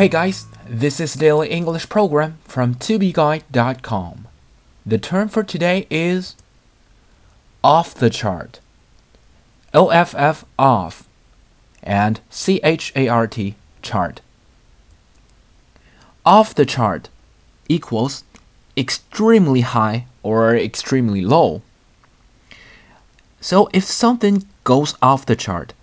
[0.00, 4.28] Hey guys, this is Daily English Program from tobeguide.com.
[4.86, 6.36] The term for today is
[7.62, 8.60] off the chart.
[9.74, 11.06] OFF off
[11.82, 13.38] and CHART
[13.82, 14.20] chart.
[16.24, 17.10] Off the chart
[17.68, 18.24] equals
[18.78, 21.60] extremely high or extremely low.
[23.42, 25.74] So if something goes off the chart,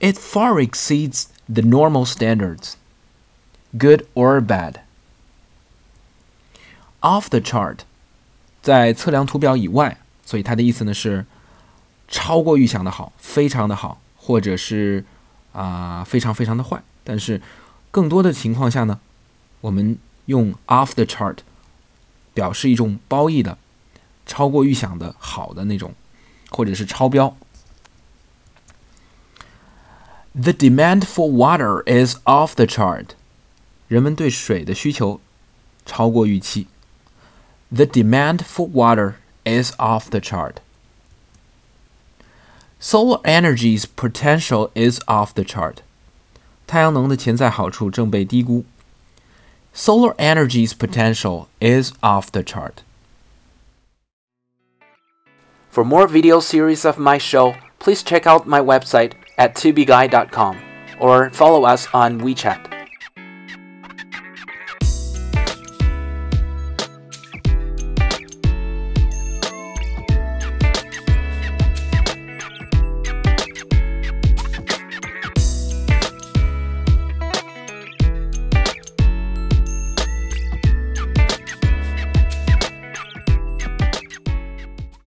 [0.00, 2.78] it far exceeds the normal standards,
[3.78, 4.76] good or bad.
[7.00, 7.78] Off the chart，
[8.62, 11.26] 在测量图表以外，所以它的意思呢是
[12.08, 15.04] 超过预想的好，非常的好，或者是
[15.52, 16.82] 啊、非常非常的坏。
[17.02, 17.42] 但是
[17.90, 19.00] 更多的情况下呢，
[19.60, 21.38] 我们用 off the chart
[22.32, 23.58] 表示一种褒义的、
[24.24, 25.94] 超过预想的好的那种，
[26.50, 27.36] 或者是超标。
[30.34, 33.08] The demand for water is off the chart.
[33.91, 35.19] 人们对水的需求
[35.85, 36.67] 超过预期。
[37.71, 40.55] The demand for water is off the chart.
[42.79, 45.77] Solar energy's potential is off the chart.
[46.67, 48.65] 太阳能的潜在好处正被低估。
[49.73, 52.83] Solar energy's potential is off the chart.
[55.69, 60.57] For more video series of my show, please check out my website at tubeguy.com
[60.99, 62.70] or follow us on WeChat.